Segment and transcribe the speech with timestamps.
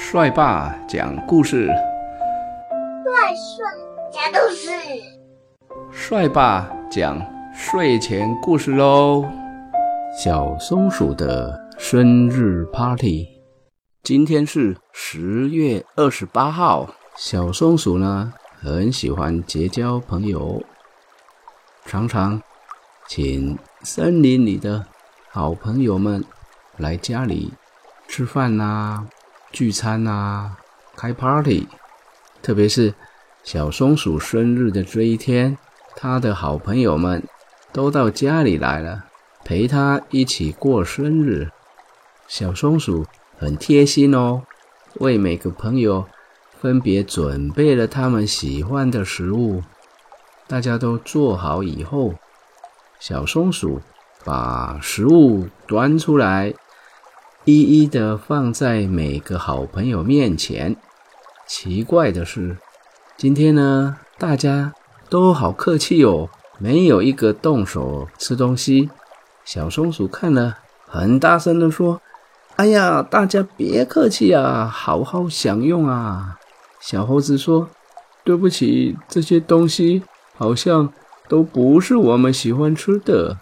[0.00, 3.66] 帅爸讲故事，帅帅
[4.12, 4.70] 讲故事，
[5.90, 7.20] 帅爸讲
[7.52, 9.28] 睡前故事喽。
[10.16, 13.26] 小松鼠的生日 party，
[14.04, 16.88] 今天是十月二十八号。
[17.16, 20.62] 小松鼠呢，很喜欢结交朋友，
[21.84, 22.40] 常常
[23.08, 24.86] 请森林里的
[25.28, 26.24] 好朋友们
[26.76, 27.52] 来家里
[28.06, 29.04] 吃饭呐、
[29.52, 30.56] 聚餐啊、
[30.96, 31.66] 开 party。
[32.42, 32.94] 特别是
[33.42, 35.58] 小松鼠生日的这一天，
[35.96, 37.22] 它的好朋友们
[37.72, 39.04] 都到家里来了，
[39.44, 41.50] 陪它一起过生日。
[42.26, 43.06] 小松鼠
[43.38, 44.42] 很贴心哦，
[45.00, 46.06] 为每个朋友
[46.60, 49.62] 分别准备了他们喜欢的食物。
[50.46, 52.14] 大家都做好以后，
[53.00, 53.80] 小松鼠
[54.24, 56.54] 把食物端出来，
[57.50, 60.76] 一一的放在每个好朋友面前。
[61.46, 62.58] 奇怪的是，
[63.16, 64.74] 今天呢，大家
[65.08, 68.90] 都好客气哦，没有一个动手吃东西。
[69.46, 72.02] 小松鼠看了，很大声的说
[72.56, 76.36] ：“哎呀，大家别客气啊，好好享用啊！”
[76.82, 77.70] 小猴子说
[78.24, 80.02] ：“对不起，这些东西
[80.36, 80.92] 好像
[81.26, 83.38] 都不是我们喜欢吃的。”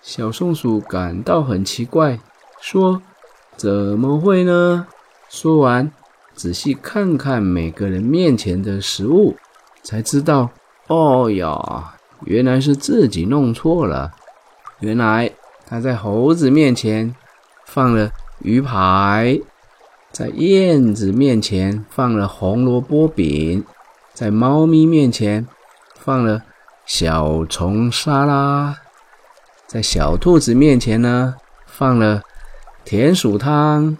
[0.00, 2.18] 小松鼠感到很奇怪，
[2.58, 3.02] 说
[3.56, 4.86] ：“怎么会呢？”
[5.28, 5.90] 说完，
[6.34, 9.36] 仔细看看每个人面前的食物，
[9.82, 10.50] 才知道，
[10.88, 11.94] 哦呀，
[12.24, 14.12] 原来是自己弄错了。
[14.80, 15.30] 原来
[15.66, 17.14] 他在猴子面前
[17.64, 18.10] 放了
[18.40, 19.40] 鱼排，
[20.12, 23.64] 在燕子面前放了红萝卜饼，
[24.12, 25.46] 在猫咪面前
[25.98, 26.42] 放了
[26.84, 28.76] 小虫沙拉，
[29.66, 31.34] 在小兔子面前呢
[31.66, 32.22] 放了
[32.84, 33.96] 田鼠汤。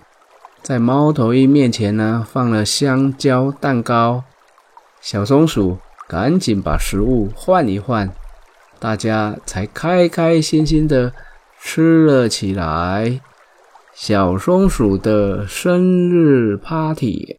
[0.62, 4.24] 在猫头鹰面前呢，放了香蕉蛋糕。
[5.00, 8.10] 小松鼠赶紧把食物换一换，
[8.78, 11.12] 大家才开开心心的
[11.60, 13.20] 吃了起来。
[13.94, 17.38] 小松鼠的生日 party。